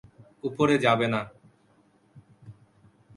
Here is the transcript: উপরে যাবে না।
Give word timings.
উপরে 0.43 0.75
যাবে 0.77 1.07
না। 1.07 1.21